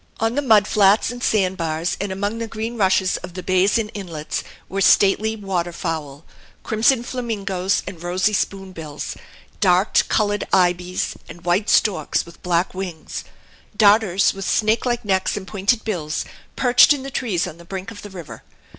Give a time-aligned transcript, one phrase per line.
[0.19, 3.91] On the mud flats and sandbars, and among the green rushes of the bays and
[3.93, 6.25] inlets, were stately water fowl;
[6.63, 9.15] crimson flamingoes and rosy spoonbills,
[9.59, 13.25] dark colored ibis and white storks with black wings.
[13.77, 16.25] Darters, with snakelike necks and pointed bills,
[16.55, 18.41] perched in the trees on the brink of the river.